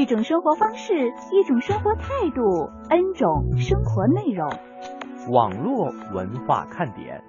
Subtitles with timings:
[0.00, 0.94] 一种生活方式，
[1.30, 4.50] 一种生活态度，N 种生活内容。
[5.30, 7.22] 网络文化看点。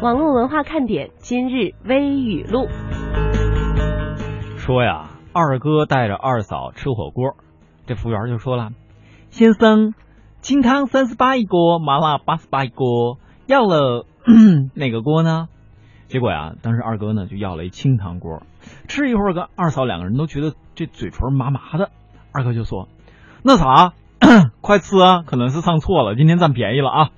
[0.00, 2.68] 网络文化看点今日微语录。
[4.56, 7.34] 说呀，二哥带着二嫂吃火锅，
[7.86, 8.70] 这服务员就说了
[9.30, 9.94] ：“先生，
[10.42, 13.18] 清汤三十八一锅，麻辣八十八一锅，
[13.52, 14.06] 要了
[14.74, 15.48] 哪个锅呢？”
[16.08, 18.42] 结果呀，当时二哥呢就要了一清汤锅。
[18.88, 21.90] 吃一会儿，跟二嫂两个人都觉得这嘴唇麻麻的。
[22.32, 22.88] 二哥就说
[23.42, 23.94] ：“那啥，
[24.60, 27.10] 快吃啊，可能是上错了，今天占便宜了啊。”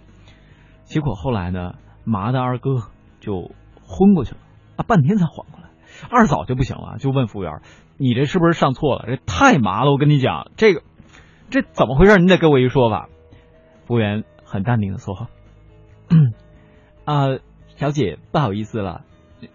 [0.84, 1.74] 结果后来呢？
[2.04, 2.82] 麻的二哥
[3.20, 3.50] 就
[3.86, 4.40] 昏过去了
[4.76, 5.70] 啊，半天才缓过来。
[6.10, 7.62] 二嫂就不行了，就问服务员
[7.96, 9.06] ：“你这是不是上错了？
[9.06, 9.90] 这太麻了！
[9.90, 10.82] 我跟你讲，这个
[11.50, 12.18] 这怎么回事？
[12.18, 13.08] 你得给我一说法。”
[13.86, 15.28] 服务员很淡定的说
[17.04, 17.38] ：“啊，
[17.76, 19.04] 小姐，不好意思了，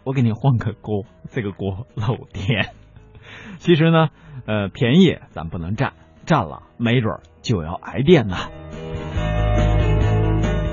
[0.03, 2.73] 我给你换个锅， 这个锅漏电。
[3.57, 4.09] 其实呢，
[4.45, 5.93] 呃，便宜咱不能占，
[6.25, 8.37] 占了没准就要挨电呢。”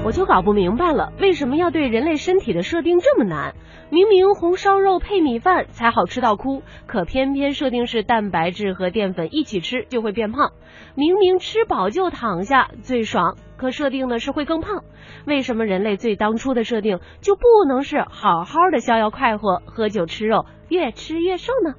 [0.07, 3.57] 我就搞不明白了，为什么要对人类身体的设定这么难？
[3.91, 10.53] 明明红烧肉配米饭才好吃到哭，可偏偏设定是蛋白质和淀粉一起吃就会变胖。
[10.95, 14.85] 明明吃饱就躺下最爽，可设定的是会更胖。
[15.25, 21.75] 为什么人类最当初的设定就不能是好好的逍遥快活，喝酒吃肉，越吃越瘦呢？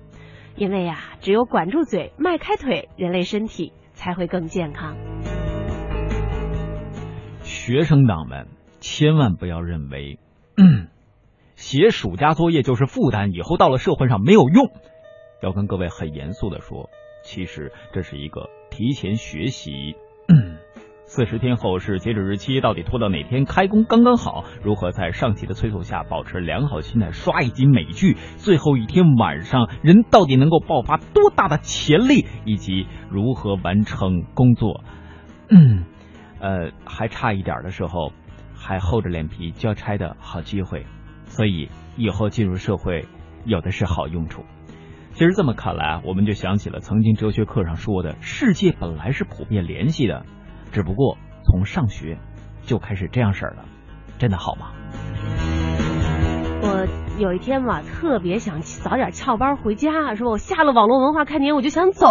[0.58, 4.98] 因为呀，只有管住嘴，迈开腿，人类身体才会更健康。
[7.68, 8.48] 学生党们，
[8.80, 10.20] 千万不要认为
[11.58, 14.72] 写暑假作业就是负担，以后到了社会上没有用。
[15.42, 16.90] 要跟各位很严肃的说，
[17.26, 19.98] 其实这是一个提前学习。
[21.04, 24.46] 四十天后是截止日期，到底拖到哪天开工刚刚好？
[24.64, 28.16] 如何在上级的催促下保持良好心态，刷一集美剧？
[28.38, 32.28] 最后一天晚上，人到底能够爆发多大的潜力？
[32.46, 34.86] 以及如何完成工作？
[35.50, 35.84] 嗯。
[36.40, 38.12] 呃，还差一点的时候，
[38.56, 40.86] 还厚着脸皮交差的好机会，
[41.26, 43.06] 所以以后进入社会
[43.46, 44.44] 有的是好用处。
[45.14, 50.26] 其实这么看来啊，我们就想起了曾经哲学课上说的：世界本来是普遍联系的，
[50.72, 52.20] 只不过从上学
[52.62, 53.66] 就开始这样式儿了，
[54.20, 54.68] 真的好吗？
[56.62, 56.88] 我
[57.18, 62.08] 有一天嘛，特别想早点翘班回家，说我下了网络文化看点我就想走，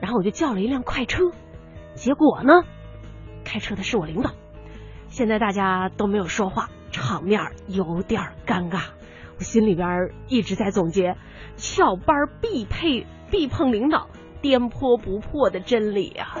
[0.00, 1.24] 然后我就叫了一辆快车，
[1.94, 2.62] 结果呢？
[3.46, 4.32] 开车的是我领导，
[5.08, 8.80] 现在大家都没有说话，场面有点尴尬。
[9.38, 11.16] 我心里边一直在总结：
[11.56, 14.08] 翘班必配必碰领导，
[14.42, 16.34] 颠簸不破的真理啊！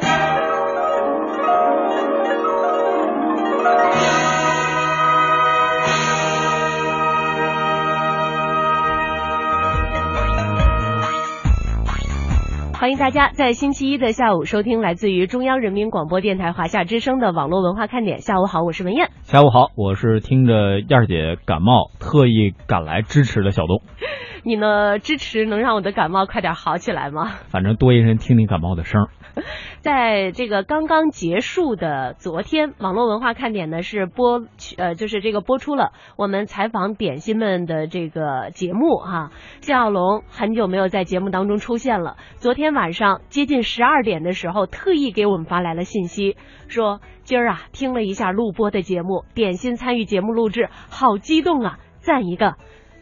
[12.78, 18.20] 欢迎大家在星期一的下午收听来自于中央人民广播电台华夏之声的网络文化看点。
[18.20, 19.08] 下午好，我是文艳。
[19.22, 23.80] 下午好，我是听着燕儿姐感冒特意赶来支持的小东。
[24.44, 24.98] 你呢？
[24.98, 27.32] 支持能让我的感冒快点好起来吗？
[27.48, 29.06] 反正多一人听你感冒的声。
[29.80, 34.42] 在这个刚刚结束的昨天，网络文化看点呢是播
[34.78, 39.30] 呃，就是这个播出了我们采访点心们的这个节目哈。
[39.60, 46.36] 谢小龙很久没有在节目当中出现了，昨天晚上接近十二点的时候，特意给我们发来了信息，
[46.68, 52.54] 说今儿啊听了一下录播的节目，点心参与节目录制，好激动啊，赞一个。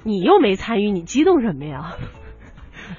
[0.03, 1.95] 你又没参与，你激动什么呀？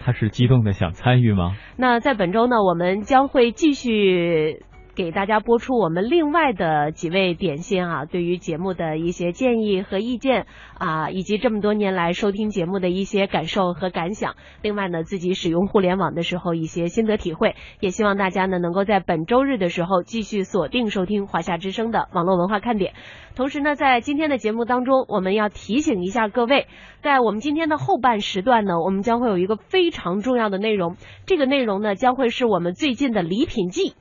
[0.03, 1.55] 他是激动的想参与吗？
[1.77, 4.63] 那在本周呢，我们将会继续。
[4.95, 10.47] 给大家播出我们另外的几位点心啊，对于节目的一些建议和意见
[10.77, 14.36] 啊，以及这么多年来收听节目的一些感受和感想。
[14.62, 22.94] 另外呢，自己使用互联网的时候一些心得体会，也希望大家呢能够在本周日的时候继续锁定收听华夏之声的网络文化看点。
[23.36, 26.68] 同时呢，在今天的节目当中，我们要提醒一下各位，
[27.01, 30.95] 在我们今天的后半时段呢，我们将会有一个非常重要的内容，
[31.25, 33.94] 这个内容呢将会是我们最近的礼品季。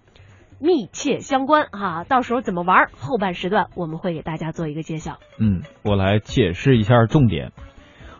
[0.64, 2.04] 密切相关哈。
[2.08, 5.18] 到时候怎么玩，后半时段我们会给大家做一个揭晓。
[5.38, 7.52] 嗯，我来解释一下重点。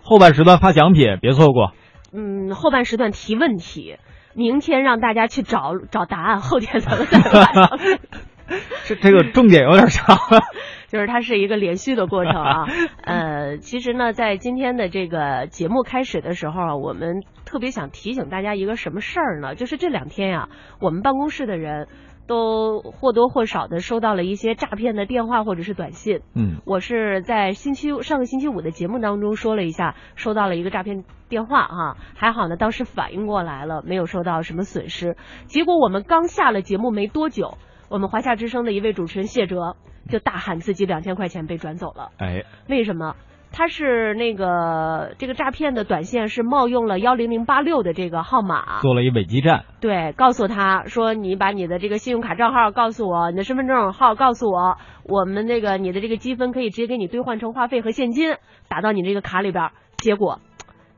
[0.03, 1.73] 后半时段发奖品，别错过。
[2.13, 3.97] 嗯，后半时段提问题，
[4.35, 7.99] 明天让大家去找找答案，后天咱们再来。
[8.85, 10.19] 这这个重点有点长，
[10.89, 12.67] 就是它是一个连续的过程啊。
[13.03, 19.55] 呃，其实呢，在今天的这个节目开始的时候啊，我们特别想提醒大家一个什么事儿呢？
[19.55, 21.89] 就是这两天呀，我们办公室的人
[22.27, 26.21] 都或多或少的收到了一些诈骗的电话或者是短信。
[26.35, 35.17] 嗯，我是在星期上个星期五的节目当中说了一下，收到了一个诈骗电话哈，还好呢，当时反应过来了，没有受到什么损失。
[35.47, 37.59] 结果我们刚下了节目没多久。
[37.91, 39.77] 我们华夏之声的一位主持人谢哲
[40.09, 42.11] 就大喊自己两千块钱被转走了。
[42.19, 43.15] 哎，为什么？
[43.57, 49.65] 他是那个这个诈骗的短信是冒用了幺零零八六的这个号码，做了一伪基站。
[49.81, 58.35] 对，告诉他说你把你的这个信用卡账号告诉我，你的身份证号告诉我，我们那个你的这个积分可以直接给你兑换成话费和现金
[58.69, 59.71] 打到你这个卡里边。
[59.99, 60.41] 结果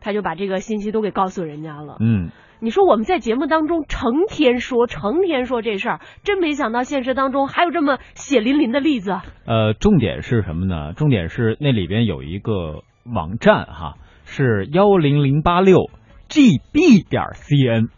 [0.01, 1.99] 他就把这个信息都给告诉人家了。
[2.01, 2.31] 嗯。
[2.61, 9.19] 你说我们在节目当中成天说，成天说这事儿，真没想到现实当中还有这么血淋淋的例子。
[9.47, 10.93] 呃，重点是什么呢？
[10.95, 13.95] 重点是那里边有一个网站哈，
[14.25, 15.91] 是幺零零八六
[16.29, 17.89] gb 点 cn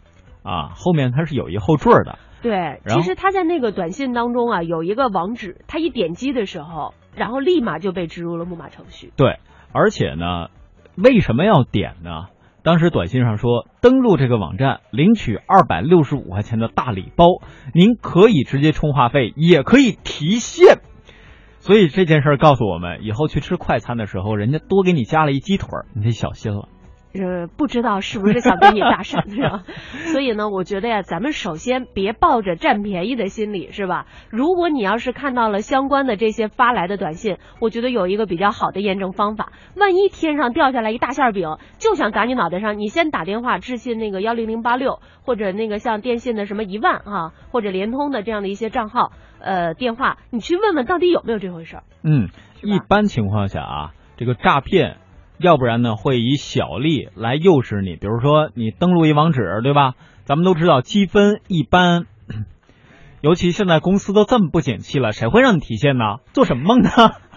[0.43, 2.19] 啊，后面它是有一后缀的。
[2.41, 9.11] 对，其实他在那个短信当中啊，有一个网址，他一点击的时候，然后立马就被植入了木马程序。
[9.17, 9.39] 对，
[9.73, 10.47] 而且呢，
[10.95, 12.27] 为什么要点呢？
[12.69, 17.25] 当时短信上说，登录这个网站领取二百六十五块钱的大礼包，
[17.73, 20.77] 您可以直接充话费，也可以提现。
[21.57, 26.67] 所以这件事告诉我们，以后去吃快餐的时候，人家多给你加了一鸡腿，你得小心了。
[27.11, 29.63] 呃，不知道是不是想给你搭讪是吧？
[30.13, 34.05] 所以呢，我觉得呀，咱们首先别抱着占便宜的心理，是吧？
[34.29, 39.53] 如果你要是看到了相关的这些发来的短信，我觉得有一个比较好的验证方法。
[39.75, 51.83] 万一天上掉下来一大馅饼，就想砸你脑袋上，你先打电话致信那个幺零零八六，或者那个像电信的什么一万啊，或者联通的这样的一些账号呃电话，你去问问到底有没有这回事儿。
[52.03, 52.29] 嗯，
[52.61, 54.97] 一般情况下啊，这个诈骗。
[55.39, 59.95] 要不然呢，会以小利来诱使你，比如说你登录一网址，对吧？
[60.25, 62.05] 咱们都知道积分一般，
[63.21, 66.17] 尤其现在公司都这么不景气了，谁会让你提现呢？
[66.33, 66.89] 做什么梦呢？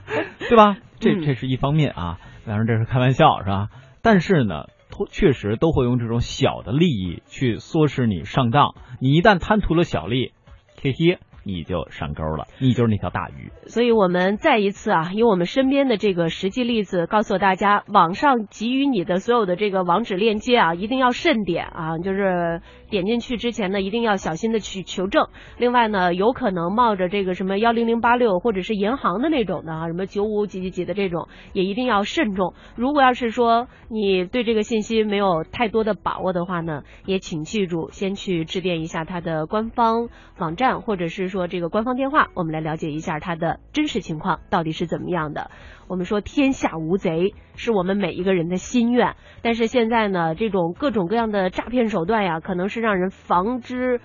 [0.48, 0.76] 对吧？
[0.98, 3.68] 这这是一方面啊，当然这是开玩笑，是吧？
[4.02, 4.64] 但是呢，
[5.10, 10.32] 确实都会用这种小的利益去唆使你上当，你一旦贪图了小利，
[10.80, 11.18] 嘿嘿。
[11.44, 13.50] 你就上钩了，你就是那条大鱼。
[13.66, 25.26] 所以，我们再一次啊，以我们身边的这个实际例子，告诉大家，网上给予你的所有的这个网址链接啊，一定要慎点啊，就是点进去之前呢，一定要小心的去求证。
[25.58, 32.54] 另外呢，有可能冒着这个什么幺零零八六或者是银行的那种的啊，什么九五几几几的这种，也一定要慎重。
[32.76, 40.08] 如果要是说你对这个信息没有太多的把握的话呢，也请记住，先去致电一下它的官方
[40.38, 41.31] 网站或者是。
[41.32, 45.50] 说这个官方电话，我们来了解一下它的真实情况到底是怎么样的。
[45.88, 54.00] 我们说天下无贼是我们每一个人的心愿，但是现在呢，这种各种各样的诈骗手段呀，可能是让人防之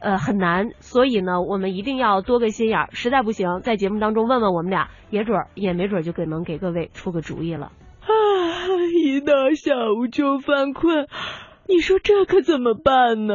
[0.00, 0.70] 呃很难。
[0.78, 7.72] 所以呢，我们一定要多个心眼儿，实在不行，在节目当中问问我们俩，也准儿也没准儿就给能给各位出个主意了。
[8.00, 8.08] 啊，
[9.04, 11.06] 一到下午就犯困，
[11.68, 13.34] 你说这可怎么办呢？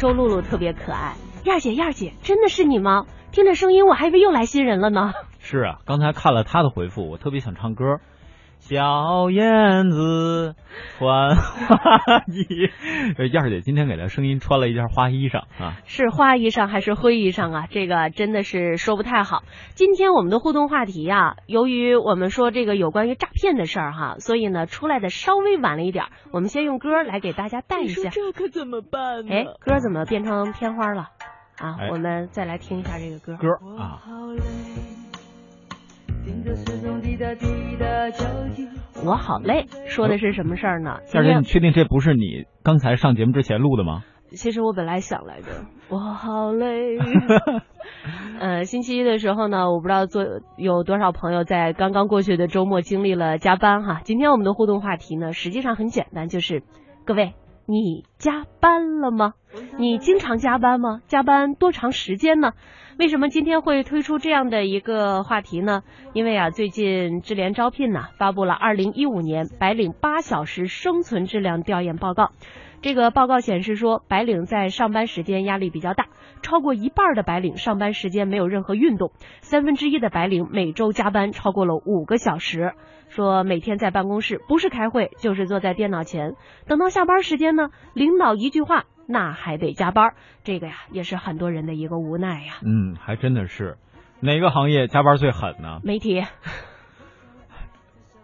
[0.00, 1.14] 周露露特别可爱，
[1.44, 3.04] 燕儿姐，燕儿姐，真的是你吗？
[3.32, 5.12] 听着声音，我还以为又来新人了呢。
[5.40, 8.00] 是啊，刚才看了她的回复，我特别想唱歌。
[8.60, 10.54] 小燕子
[10.96, 12.70] 穿花衣。
[13.18, 15.78] 呃 燕儿姐今天给她声音穿了一件花衣裳啊。
[15.86, 17.66] 是花衣裳还是灰衣裳啊？
[17.68, 19.42] 这个真的是说不太好。
[19.74, 26.10] 今天我们的互动话题呀、由于我们说这个有关于诈骗的事儿哈，所以呢出来的稍微晚了一点儿。
[26.30, 28.10] 我们先用歌来给大家带一下。
[28.10, 29.34] 这可怎么办呢？
[29.34, 31.08] 哎，歌怎么变成片花了？
[31.58, 33.36] 啊，哎我们再来听一下这个歌。
[33.36, 33.98] 歌啊，
[39.04, 40.98] 我好累，说的是什么事儿呢？
[41.06, 44.02] 今燕儿姐，天你确定这不是你刚才上节目之前录的吗？
[44.30, 45.48] 其实我本来想来着，
[45.88, 46.98] 我好累。
[48.38, 50.24] 呃，星期一的时候呢，我不知道做
[50.56, 54.00] 有多少朋友在刚刚过去的周末经历了加班哈。
[54.04, 56.62] 今天我们的互动话题呢，实际上很简单，就是
[57.04, 57.34] 各位，
[57.66, 59.34] 你加班了吗？
[59.78, 61.00] 你经常加班吗？
[61.06, 62.52] 加班多长时间呢？
[63.00, 65.84] 为什么今天会推出这样的一个话题呢？
[66.12, 72.32] 因为啊，最近智联招聘呢发布了二零一五年白领八小时生存质量调研报告。
[72.82, 76.08] 这个报告显示说，白领在上班时间压力比较大，
[76.42, 82.74] 超过一半的白领上班时间没有任何运动，三分之一的白领每周加班超过了五个小时。
[83.08, 86.34] 说每天在办公室不是开会就是坐在电脑前，
[86.66, 90.14] 等到下班时间呢，领导一句话，那还得加班。
[90.44, 92.54] 这个呀，也是很多人的一个无奈呀。
[92.62, 93.76] 嗯，还真的是。
[94.20, 95.80] 哪个行业加班最狠呢？
[95.82, 96.20] 媒体、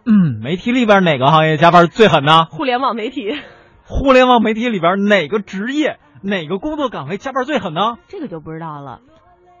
[0.05, 2.45] 嗯，媒体里边哪个行业加班最狠呢？
[2.45, 3.35] 互联网媒体，
[3.83, 7.97] 互联网媒体里边哪个职业、哪个工作岗位加班最狠呢？
[8.07, 9.01] 这个就不知道了。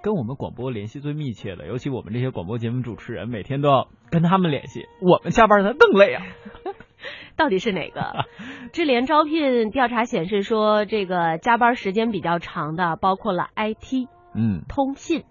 [0.03, 4.85] 跟我们广播联系最密切的，尤其我们这些广播节目主持人，每天都要跟他们联系。
[5.01, 6.23] 我们加班他更累啊。
[7.35, 8.25] 到底是哪个？
[8.73, 15.23] 智联招聘调查显示说，这个加班时间比较长的包括了 IT、嗯，通信、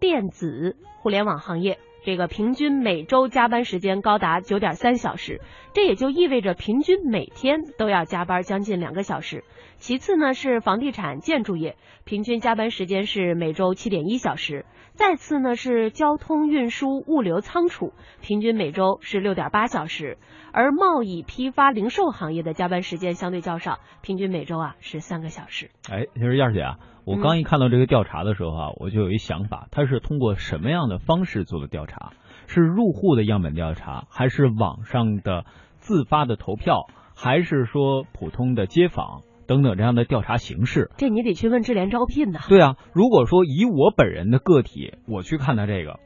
[0.00, 1.78] 电子、互联网行业。
[2.04, 5.40] 这个平均每周加班时间高达九点三小时，
[5.72, 9.42] 这也就意味着平均每天都要加班将近两个小时。
[9.84, 11.76] 其次呢是房地产建筑业，
[12.06, 14.64] 平均加班时间是每周七点一小时。
[14.94, 20.16] 再次呢是交通运输物流仓储，平均每周是六点八小时。
[20.52, 25.70] 而贸易批发零售行业的加班时间相对较少，平均每周啊是三个小时。
[25.90, 32.12] 哎，其实燕儿姐啊，我刚一看到这个调查的时候啊，我就有一想法，它是通过什么样的方式做的调查？
[32.46, 35.44] 是入户的样本调查，还是网上的
[35.76, 40.90] 自发的投票，还是说普通的街访等等这样的调查形式？
[40.96, 42.40] 这你得去问智联招聘的。
[42.48, 46.00] 对啊，如果说以我本人的个体，我去看他这个，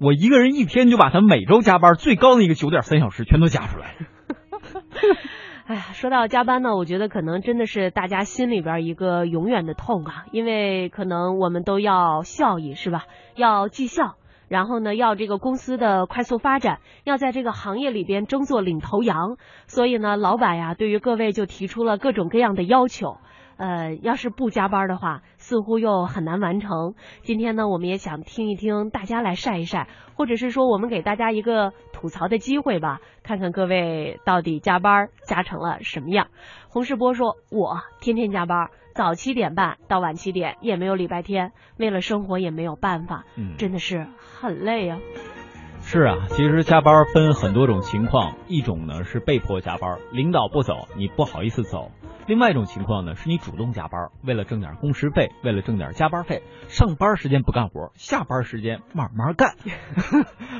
[0.00, 4.06] 我一个人一天就把他每周加班最高的一个九点三小时全都加出来了。
[5.64, 13.04] 哎呀，说到加班呢，我觉得可能真的是大家心里边一个永远的痛啊，因为可能我们都要效益是吧？
[13.36, 14.16] 要绩效，
[14.52, 23.16] 然后呢，要这个公司的快速发展，要在这个行业里边争做领头羊，所以呢，老板呀，对于各位就提出了各种各样的要求。
[23.56, 26.94] 呃，要是不加班的话，似乎又很难完成。
[27.22, 36.26] 今天呢，我们也想听一听大家来晒一晒，或者是说我们给大家一个吐槽的机会吧，看看各位到底加班加成了什么样。
[36.68, 44.06] 洪世波说：“我天天加班，早七点半到晚七点，也没有礼拜天，为了生活也没有办法，嗯，真的是
[44.40, 44.98] 很累啊。
[45.84, 51.90] 是啊，其实加班分很多种情况，一种呢是被迫加班，领导不走，你不好意思走；
[52.28, 59.56] 另外一种情况呢是你主动加班，为了挣点工时费，为了挣点加班费，上班时间不干活，下班时间慢慢干。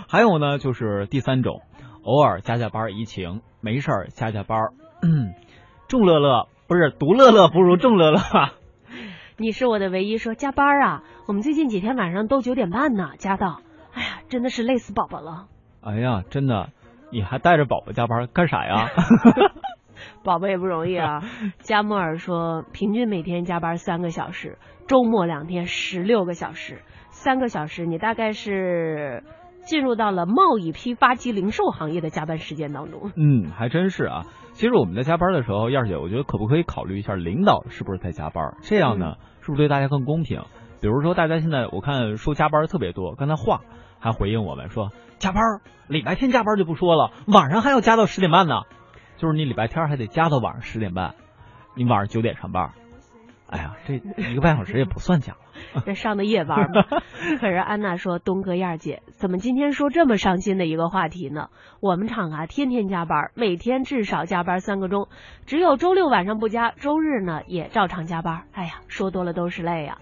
[0.08, 1.60] 还有呢就是第三种，
[2.02, 4.58] 偶尔加加班怡情，没事儿加加班，
[5.02, 5.34] 嗯，
[5.86, 8.18] 众乐乐不是独乐乐不如众乐乐。
[9.36, 13.60] 你是我的唯一，说加班啊，我们最近几天晚上都九点半呢，加到，
[13.92, 15.48] 哎呀，真的是累死宝宝了。
[15.82, 16.70] 哎呀，真的，
[17.10, 18.88] 你还带着宝宝加班干啥呀？
[20.24, 21.20] 宝宝也不容易啊。
[21.58, 24.56] 加莫尔说，平均每天加班三个小时，
[24.88, 29.24] 周末两天十六个小时，三个小时，你大概是
[29.66, 33.12] 进入到了贸易批发及零售行业的加班时间当中。
[33.14, 34.22] 嗯，还真是啊。
[34.52, 38.56] 其实我们在加班的时候，燕儿姐，我觉得可不可以考虑一下领导是不是在加班？
[38.62, 40.42] 这样呢，是不是对大家更公平？
[40.80, 43.60] 比如说，大家现在我看说加班特别多，刚才话
[43.98, 45.42] 还回应我们说加班，
[45.88, 48.62] 礼拜天加班就不说了，晚上还要加到十点半呢。
[49.16, 51.14] 就是你礼拜天还得加到晚上十点半，
[51.74, 52.72] 你晚上九点上班，
[53.52, 55.42] 哎呀，这一个半小时也不算讲了。
[55.84, 56.84] 这上的夜班嘛。
[57.38, 61.50] 可是安娜说：“东哥燕儿姐，怎么今天说这么伤心的一个话题呢？
[61.80, 65.08] 我们厂啊，天天加班，每天至少加班三个钟，
[65.44, 68.44] 只有周六晚上不加，周日呢也照常加班。
[68.52, 69.98] 哎呀，说多了都是泪呀。”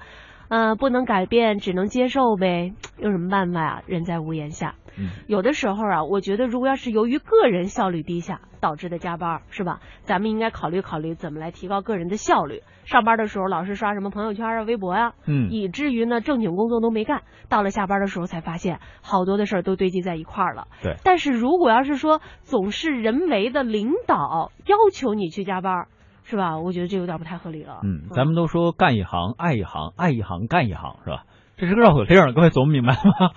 [0.50, 3.82] 呃，不能改变，只能接受呗，有什么办法呀？
[3.86, 4.74] 人在屋檐下。
[4.98, 9.78] 嗯有的时候啊，我觉得如果要是由于个人效率低下导致的加班，是吧？
[10.02, 12.62] 咱们应该考虑考虑怎么来提高个人的效率。
[12.84, 20.66] 上班的时候老是刷什么朋友圈啊、微博呀、嗯以至于呢正经工作都没干，到了下班的时候才发现好多的事儿都堆积在一块儿了。
[20.82, 25.86] 对但是如果要是说总是人为的领导要求你去加班，
[26.24, 26.58] 是吧？
[26.58, 27.80] 我觉得这有点不太合理了。
[27.82, 31.24] 嗯，咱们都说干一行爱一行，爱一行干一行，是吧？
[31.56, 33.30] 这是个绕口令，各位琢磨明白了吗？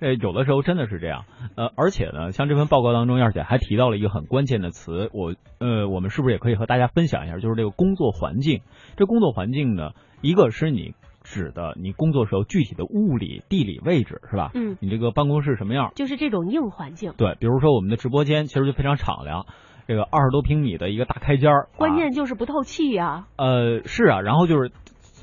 [0.00, 1.24] 呃， 有的时候真的是这样。
[1.56, 7.38] 呃，而且呢，像这份报告当中，燕姐还提到了一个很关键的词，我呃，我们是不是也可以和大家分享一下？
[7.38, 8.60] 就是这个工作环境。
[8.96, 9.90] 这工作环境呢，
[10.20, 14.52] 一个是你指的你工作时候具体的物理、地理位置，是吧？
[14.54, 15.90] 嗯，你这个办公室什么样？
[15.96, 17.14] 就是这种硬环境。
[17.16, 19.46] 对，比如说我们的直播间其实就非常敞亮，
[19.86, 24.72] 这个二十多平米的一个大开间儿，关啊键就是不透气呀、呃，是啊，然后就是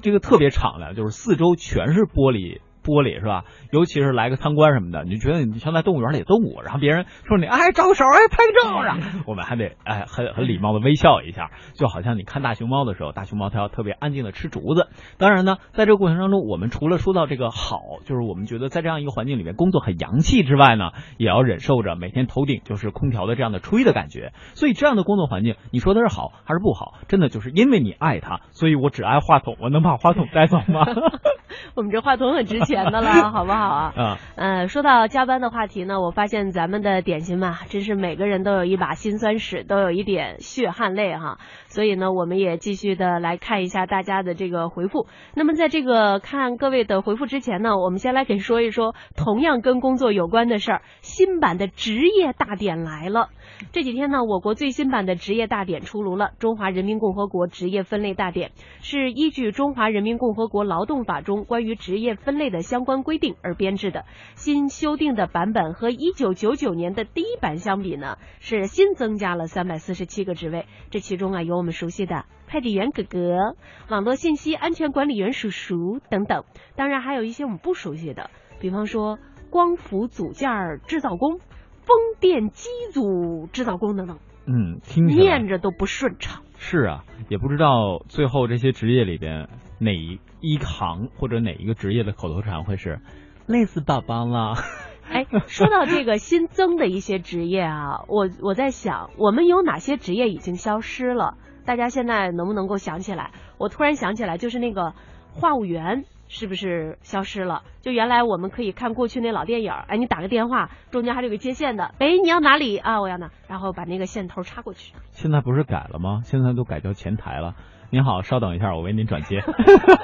[0.02, 2.62] 这个特别敞亮，就是四周全是玻璃。
[2.84, 3.46] 玻璃是吧？
[3.72, 14.90] 尤其是来个参观什么的，你就觉得你像在动物园里动物，然后别人说你哎招个手哎拍个照啊， 我们还得哎很很礼貌的微笑一下，就好像你看大熊猫的时候，大熊猫它要特别安静的吃竹子。
[15.18, 24.34] 当然呢，在这个过程当中，我们除了说到这个好，就是我们觉得在这样一个环境里面工作很洋气之外呢，也要忍受着每天头顶就是空调的这样的吹的感觉。
[24.56, 26.96] 所以这样的工作环境，你说它是好还是不好？
[27.08, 30.86] 真的就是因为你爱它，所以我只爱话筒，我能把话筒带走吗？
[31.76, 33.94] 我们这话筒很值钱的了， 好不好啊？
[33.96, 41.38] 嗯，呃，说到加班的话题呢，我发现咱们的点心嘛，真是每个人都有一把辛酸史，都有一点血汗泪哈。
[41.74, 45.08] 所以呢，我们也继续的来看一下大家的这个回复。
[45.34, 50.82] 那么在这个看各位的回复之前呢，我们先来给说一说同样跟工作有关的事儿。
[51.02, 53.30] 新版的职业大典来了。
[53.72, 58.50] 这几天呢，我国最新版的职业大典出炉了，《中华人民共和国职业分类大典》
[58.82, 64.06] 是依据《中华人民共和国劳动法》中关于职业分类的相关规定而编制的。
[64.36, 70.68] 新修订的版本和1999年的第一版相比呢，是新增加了347个职位。
[70.92, 73.56] 这其中啊，有我们熟悉的快递员哥哥、
[73.88, 76.44] 网络信息安全管理员叔叔等等，
[76.76, 78.30] 当然还有一些我们不熟悉的，
[78.60, 79.18] 比方说
[79.50, 81.40] 光伏组件儿制造工。
[81.86, 86.44] 风电机组制造工等等，嗯，听念着都不顺畅。
[86.58, 89.50] 是啊，也不知道最后这些职业里边
[89.80, 93.00] 哪一行或者哪一个职业的口头禅会是
[93.48, 94.54] 累死宝宝了。
[95.12, 101.38] 哎，说到这个新增的一些职业啊，我我在想，我们有哪些职业已经消失了？
[101.66, 103.32] 大家现在能不能够想起来？
[103.58, 104.94] 我突然想起来，就是那个
[105.34, 106.06] 话务员。
[106.30, 107.62] 是不是消失了？
[107.82, 113.02] 就原来我们可以看过去那老电影，哎，你打个电话，中间还有个接线的，哎，你要哪里啊？
[113.02, 114.96] 我要哪，然后把那个线头插过去。
[115.12, 116.22] 现在不是改了吗？
[116.24, 117.54] 现在都改叫前台了。
[117.92, 119.44] 您好，稍等一下，我为您转接。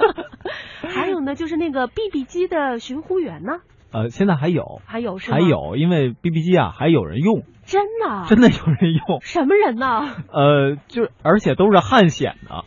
[0.86, 3.54] 还有呢，就是那个 BB 机的巡呼员呢。
[3.92, 5.36] 呃，现在还有，还有是吗？
[5.36, 9.20] 还有，因为 BB 机啊，还有人用，真的， 真的有人用。
[9.24, 10.08] 什么人呢？
[10.32, 12.64] 呃，就而且都是汉显的。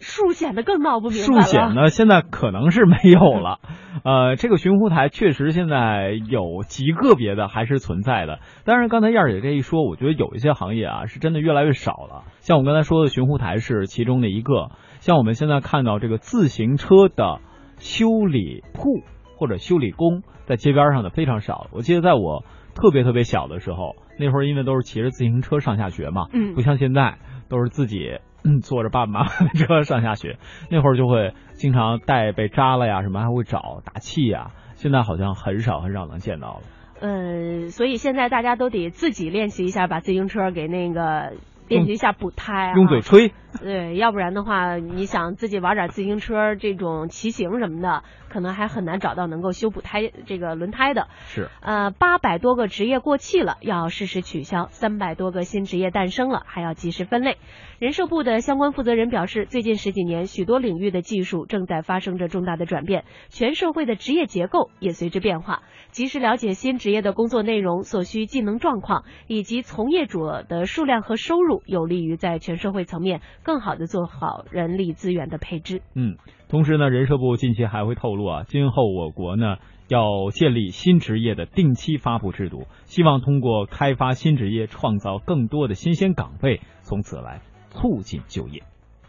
[0.00, 3.58] 数显的更闹不明白数显呢，现在可能是没有了。
[4.04, 8.40] 呃，这个寻呼台确实现在有极个别的还是存在的。
[8.66, 12.24] 当然，刚才燕儿姐这一说，我觉得有一些行业啊是真的越来越少了。
[12.40, 14.72] 像我刚才说的寻呼台是其中的一个。
[15.00, 17.40] 像我们现在看到这个自行车的
[17.78, 19.00] 修理铺
[19.36, 21.68] 或者修理工在街边上的非常少。
[21.72, 22.44] 我记得在我
[22.74, 27.18] 特别特别小的时候，那会儿因为都是骑着自行车上下学嘛，嗯，不像现在
[27.48, 28.18] 都是自己。
[28.46, 30.36] 嗯，坐着爸爸妈妈的车上下学，
[30.70, 34.50] 那会儿就会经常带被扎了呀，什么还会找打气呀。
[34.74, 36.60] 现在好像很少很少能见到了。
[37.00, 41.32] 呃，所以现在大家都得自己练习一下，把自行车给那个
[41.68, 43.32] 练习一下补胎、啊，用嘴吹。
[43.62, 51.08] 对，要不然的话，你想自己玩点自行车这种骑行什么的，可能还很难找到能够修补胎这个轮胎的。
[51.26, 51.48] 是。
[51.60, 57.36] 呃，八百多个职业过气了，要适时取消；三百多个新职业诞生了，还要及时分类。
[57.78, 65.62] 人社部的相关负责人表示，最近十几年，许多领域的技术正在发生着重大的转变，全社会的职业结构也随之变化。
[65.90, 75.82] 及时了解新职业的工作内容、所需技能状况以及从业者的数量和收入，有利于在全社会层面更好的做好人力资源的配置。
[75.94, 76.16] 嗯，
[76.48, 88.62] 同时呢，人社部近期还会透露啊，今后我国呢要建立新职业的定期发布制度，希望通过开发新职业，创造更多的新鲜岗位，从此来促进就业。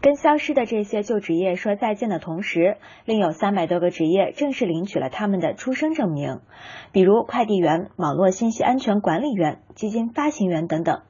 [0.06, 6.42] 跟消失的这些旧职业说再见的同时，另有三百多个职业正式领取了他们的出生证明，
[6.92, 11.02] 比如快递员、网络信息安全管理员、基金发行员等等。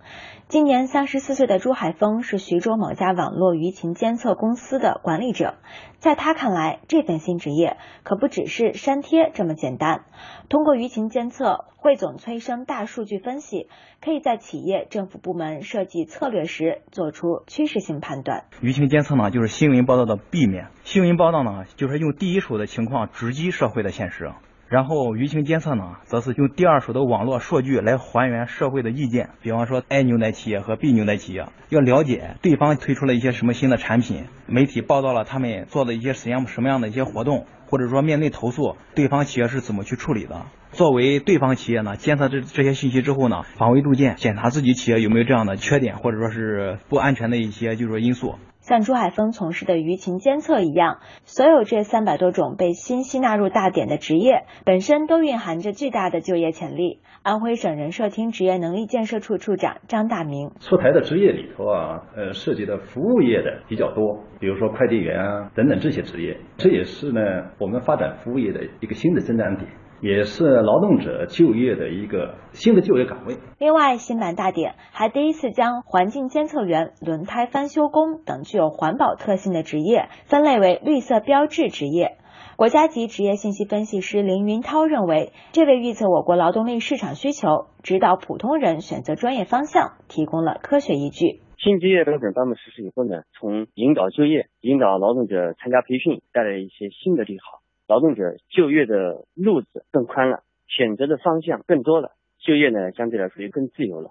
[0.48, 5.56] 今年三十四岁的朱海峰是徐州某家网络舆情监测公司的管理者，
[5.98, 10.04] 在他看来，这份新职业可不只是删帖这么简单。
[10.48, 13.68] 通过舆情监测、汇总催生大数据分析，
[14.00, 18.44] 可以在企业、政府部门设计策略时做出趋势性判断。
[18.60, 20.68] 舆情监测呢，就是新闻报道的避免。
[20.84, 24.30] 新闻报道呢，就是用第一手的情况直击社会的现实。
[24.68, 29.30] 然后舆情监测呢，则是用第二手的网络数据来还原社会的意见。
[29.40, 40.46] 比方说，A 牛奶企业和 B 牛奶企业要了解对方推出了一些什么新的产品，媒体报道了他们做的一些什么什么样的一些活动，或者说面对投诉，对方企业是怎么去处理的。
[40.72, 48.34] 作为对方企业呢，监测这这些信息之后呢，防微杜渐，检查自己企业有没有这样的缺点，或者说是不安全的一些就是说因素。
[48.66, 56.98] 像朱海峰从事的舆情监测一样，所有这三百多种被新吸纳入大典的职业，本身都蕴含着巨大的就业潜力。
[57.22, 67.20] 安徽省人社厅职业能力建设处处长张大明出台的职业里头啊，呃，涉及的服务业的比较多，比如说快递员啊等等这些职业，这也是呢
[67.60, 69.70] 我们发展服务业的一个新的增长点。
[70.00, 73.36] 也是劳动者就业的一个新的就业岗位。
[73.58, 82.18] 另外，新版大典还第一次将环境监测员、轮胎翻修工等具有环保特性的职业分类为绿色标志职业。
[82.56, 91.42] 国家级职业信息分析师林云涛认为，这为预测我国劳动力市场需求、指导普通人选择专业方向提供了科学依据。
[91.58, 97.65] 新职业标准颁布实施以后呢，从引导就业、引导劳动者参加培训，带来一些新的利好。
[97.88, 104.10] 劳动者就业的路子更宽了，选择的方向更多了，就业呢相对来说也更自由了。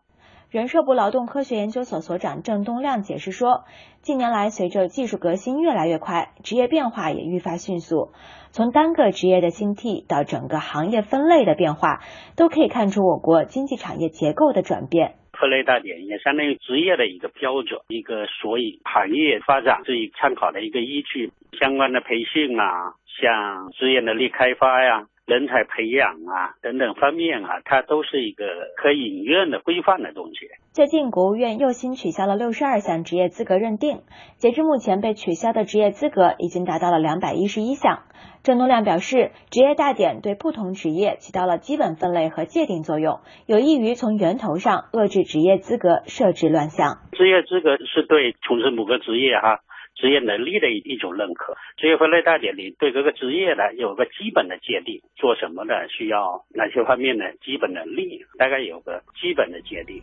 [0.51, 3.65] 人社部劳动科学研究所所长郑东亮解释说，
[4.01, 8.11] 近年来随着技术革新越来越快，职业变化也愈发迅速。
[8.51, 11.99] 从单个职业的兴替到整个行业分类的变化，
[12.37, 15.15] 都可以看出我国经济产业结构的转变。
[15.37, 22.95] 分类大典也相当于职业的一个标准，一个索引行业发展这一参考的一个依据，相关的培训啊。
[23.21, 28.45] 像职业能力开发呀、人才培养啊等等方面啊，它都是一个
[28.77, 30.47] 可引用的规范的东西。
[30.73, 34.01] 最近，国务院又新取消了六十二项职业资格认定，
[34.37, 38.03] 截至目前，被取消的职业资格已经达到了两百一十一项。
[38.43, 46.97] 郑东亮表示，职业大典对不同职业起到了基本分类和界定作用，有益于从源头上遏制职业资格设置乱象。
[47.13, 49.61] 职业资格是对从事某个职业哈。
[49.95, 60.01] 职业能力的一一种认可，职业分类大典里对各个职业呢有个基本的界定，做什么的需要哪些方面的基本能力，大概有个基本的界定。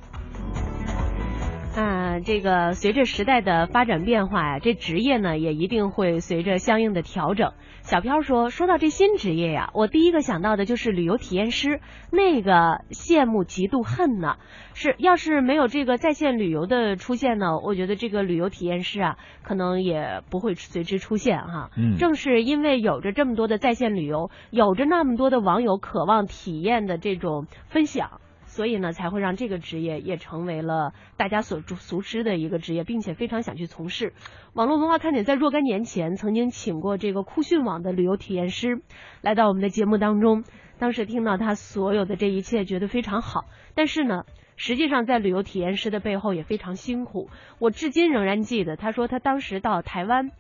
[1.75, 7.53] 嗯，这个随着时代的发展变化呀，这职业呢也一定会随着相应的调整。
[7.81, 11.81] 小飘说，说到这新职业呀，我第一个想到的就是旅游体验师，
[12.11, 14.37] 那个羡慕嫉妒恨呢。
[14.75, 21.71] 是，要是没有这个在线旅游的出现呢，我觉得这个旅游体验师啊，可能也不会随之出现哈。
[21.77, 28.21] 嗯，正是因为有着这么多的在线旅游，有着那么多的网友渴望体验的这种分享。
[28.53, 34.13] 所以呢，才会让这个职业也成为了大家所熟知的一个职业，并且非常想去从事。
[34.53, 38.83] 网络文化看点在若干年前曾经请过这个酷讯网的旅游体验师
[39.23, 40.45] 来到我们的节目当中，
[40.79, 43.47] 当时听到他所有的这一切，觉得非常好。
[43.75, 47.31] 但是呢，实际上在旅游体验师的背后也非常辛苦。
[47.59, 50.31] 我至今仍然记得，他说他当时到台湾，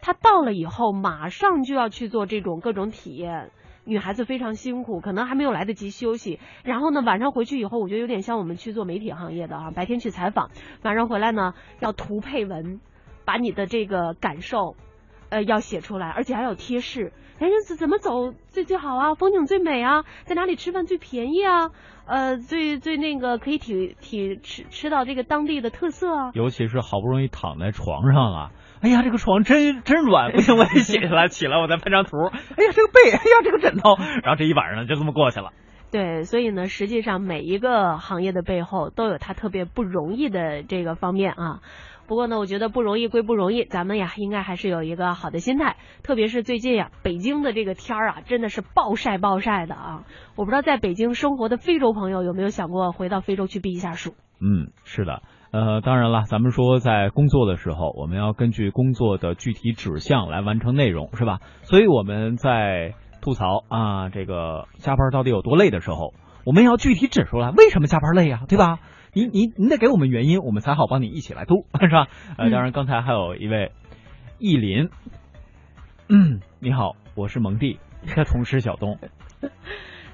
[0.00, 3.50] 他到了以后马上就要去做这种各种体验。
[3.84, 6.38] 女孩子非常辛苦，可能还没有来得及休息。
[6.64, 10.50] 然后呢，晚上回去以后，我觉得有点像我们去做媒体行业的啊，白天去采访，
[10.82, 12.80] 晚上回来呢要图配文，
[13.24, 14.76] 把你的这个感受，
[15.28, 17.12] 呃，要写出来，而且还有贴士。
[17.38, 19.14] 哎，怎怎么走最最好啊？
[19.14, 20.04] 风景最美啊？
[20.24, 21.70] 在哪里吃饭最便宜啊？
[22.04, 26.30] 呃，最最那个可以体体吃吃到这个当地的特色啊？
[26.34, 28.50] 尤其是好不容易躺在床上啊。
[28.80, 32.16] 哎呀，这个床真真软，不行，我得起来，起来我再拍张图。
[32.56, 35.50] 哎呀，这个被，哎呀，这个枕头， 然后这一晚上就这么过去了。
[35.90, 41.60] 对，所以呢，实际上每一个行业的背后都有它特别不容易的这个方面啊。
[42.06, 45.76] 不过呢，我觉得不容易归不容易，咱们呀应该还是有一个好的心态。
[46.02, 50.04] 特别是最近呀，北京的这个天儿啊，真的是暴晒暴晒的啊。
[50.36, 54.14] 我不知道在北京生活的非洲朋友有没有想过回到非洲去避一下暑？
[54.40, 55.22] 嗯，是的。
[55.52, 61.40] 呃，当然了，咱们说在工作的时候，我们要根据工作的具体指向来完成内容，是吧？
[61.62, 68.78] 所以我们在吐槽啊，这个加班到底有多累的时候，我们要具体指出来为什么加班累呀，对吧？
[69.12, 72.06] 你你你得给我们原因，我们才好帮你一起来读， 是吧？
[72.38, 73.72] 呃，当然，刚才还有一位
[74.38, 74.88] 意林，
[76.08, 77.80] 嗯，你好，我是蒙蒂，
[78.14, 78.98] 的同事小东。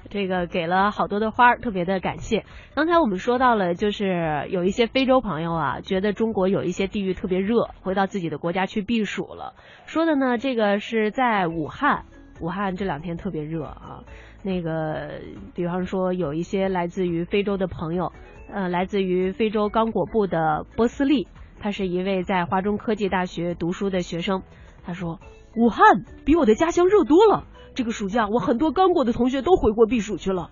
[0.09, 2.45] 这个给了好多的花，特别的感谢。
[2.75, 9.53] 刚才我们说到了，就是有一些非洲朋友啊，觉得中国有一些地域特别热，回到自己的国家去避暑了。
[9.85, 12.05] 说的呢，这个是在武汉，
[12.41, 14.03] 武汉这两天特别热啊。
[14.43, 15.19] 那个，
[15.55, 18.13] 比方说有一些来自于非洲的朋友，
[18.51, 21.27] 呃，来自于非洲刚果部的波斯利，
[21.59, 24.43] 他是一位在华中科技大学读书的学生。
[24.85, 25.19] 他说，
[25.55, 27.45] 武汉比我的家乡热多了。
[27.77, 30.49] 这个暑假，我很多刚果的同学都回国避暑去了。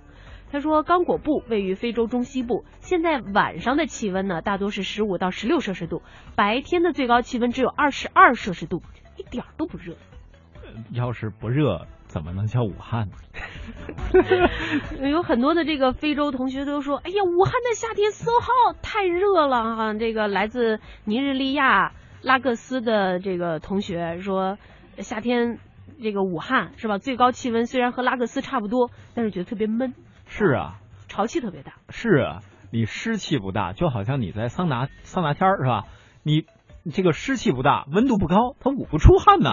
[0.51, 6.03] 他说，刚果布位于非洲中西部，现在晚上的气温呢，大多是十五到十六摄氏度，
[6.35, 8.83] 白天的最高气温只有二十二摄氏度，
[9.17, 9.95] 一点都不热。
[10.91, 13.15] 要是不热，怎么能叫武汉呢？
[15.09, 19.95] 有很多的这个非洲同学都说，哎呀，武汉的夏天 so hot，太热了哈。
[19.95, 24.59] 这个来自尼日利亚拉各斯的这个同学说，
[24.99, 25.57] 夏天。
[26.01, 26.97] 这个武汉是吧？
[26.97, 29.93] 最高气温虽然和拉各斯差不多，但是觉得特别闷。
[30.27, 31.73] 是啊，潮气特别大。
[31.89, 32.39] 是啊，
[32.71, 35.85] 你湿气不大，就好像你在桑拿桑拿天是吧？
[36.23, 36.45] 你
[36.91, 39.51] 这个湿气不大，温度不高，它捂不出汗呐。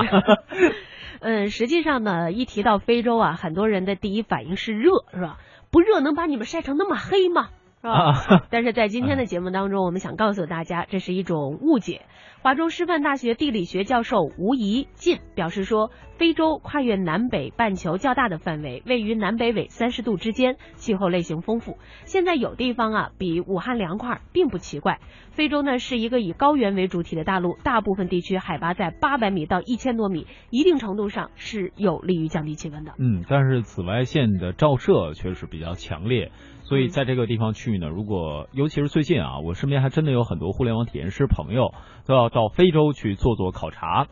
[1.20, 5.38] 嗯，实际上呢，一提到非洲啊，很多人的第一反应是热，是吧？
[5.70, 7.48] 不热能把你们晒成那么黑吗？
[7.82, 8.46] 是吧？
[8.50, 12.02] 但是在今天的节目当中，我们想告诉大家，这是一种误解。
[12.40, 21.78] 华中师范大学地理学教授吴怡进表示说，非洲跨越南北半球较大的范围，位于南北纬三十度之间，气候类型丰富。
[22.04, 24.98] 现在有地方啊比武汉凉快，并不奇怪。
[25.30, 32.92] 非洲呢是一个以高原为主体的大陆，大部分地区海拔在八百米到一千多米，一定程度上是有利于降低气温的。
[32.98, 36.32] 嗯，但是紫外线的照射却是比较强烈。
[36.62, 41.74] 所以在这个地方去呢，如果尤其是最近啊，我身边还真的有很多互联网体验师朋友
[42.06, 44.06] 都要到非洲去做做考察，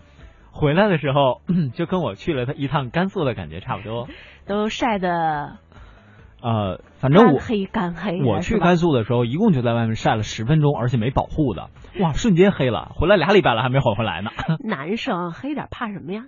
[0.51, 1.41] 回来的时候
[1.75, 4.09] 就跟我去了他一趟甘肃的感觉差不多，
[4.47, 5.59] 都晒的
[6.43, 8.23] 呃，反正我黑干黑。
[8.25, 11.69] 我去甘肃的时候，一共就在外面晒了十分钟，而且没保护的，
[12.01, 14.31] 哇，瞬间黑了，回来俩礼拜了还没缓回来呢。
[14.65, 16.19] 男生黑点怕什么呀？